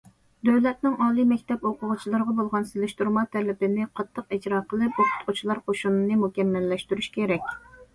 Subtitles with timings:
[0.47, 7.59] دۆلەتنىڭ ئالىي مەكتەپ ئوقۇغۇچىلىرىغا بولغان سېلىشتۇرما تەلىپىنى قاتتىق ئىجرا قىلىپ، ئوقۇتقۇچىلار قوشۇنىنى مۇكەممەللەشتۈرۈش كېرەك.